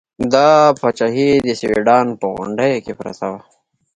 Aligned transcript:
دا 0.33 0.47
پاچاهي 0.79 1.29
د 1.47 1.49
سوډان 1.59 2.07
په 2.19 2.25
غونډیو 2.35 2.83
کې 2.85 2.93
پرته 2.99 3.25
وه. 3.31 3.39